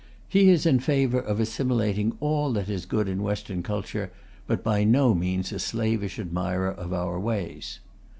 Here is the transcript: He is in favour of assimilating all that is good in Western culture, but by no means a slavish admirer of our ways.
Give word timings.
He 0.27 0.49
is 0.49 0.65
in 0.65 0.79
favour 0.79 1.19
of 1.19 1.39
assimilating 1.39 2.17
all 2.19 2.51
that 2.53 2.69
is 2.69 2.87
good 2.87 3.07
in 3.07 3.21
Western 3.21 3.61
culture, 3.61 4.11
but 4.47 4.63
by 4.63 4.83
no 4.83 5.13
means 5.13 5.51
a 5.51 5.59
slavish 5.59 6.17
admirer 6.17 6.71
of 6.71 6.91
our 6.91 7.19
ways. 7.19 7.81